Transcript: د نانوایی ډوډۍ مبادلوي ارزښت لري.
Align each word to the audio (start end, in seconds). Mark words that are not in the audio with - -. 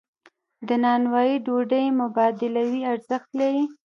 د 0.67 0.69
نانوایی 0.83 1.35
ډوډۍ 1.45 1.85
مبادلوي 1.99 2.81
ارزښت 2.93 3.29
لري. 3.39 3.63